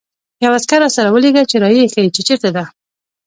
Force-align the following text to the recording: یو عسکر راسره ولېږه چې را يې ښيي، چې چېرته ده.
یو 0.43 0.51
عسکر 0.57 0.79
راسره 0.83 1.09
ولېږه 1.11 1.43
چې 1.49 1.55
را 1.63 1.69
يې 1.77 1.85
ښيي، 1.93 2.09
چې 2.15 2.21
چېرته 2.27 2.49
ده. 2.55 2.63